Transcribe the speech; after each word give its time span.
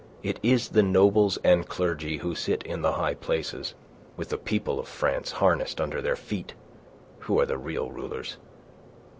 It 0.23 0.39
is 0.41 0.69
the 0.69 0.81
nobles 0.81 1.37
and 1.43 1.69
clergy 1.69 2.17
who 2.17 2.33
sit 2.33 2.63
in 2.63 2.81
the 2.81 2.93
high 2.93 3.13
places, 3.13 3.75
with 4.17 4.29
the 4.29 4.37
people 4.39 4.79
of 4.79 4.87
France 4.87 5.33
harnessed 5.33 5.79
under 5.79 6.01
their 6.01 6.15
feet, 6.15 6.55
who 7.19 7.39
are 7.39 7.45
the 7.45 7.59
real 7.59 7.91
rulers. 7.91 8.37